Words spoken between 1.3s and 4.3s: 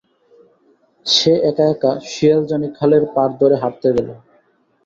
এক-একা শিয়ালজানি খালের পাড় ধরে হাঁটতে গেল।